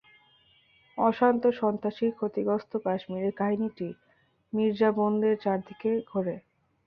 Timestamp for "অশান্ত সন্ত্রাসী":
0.97-2.07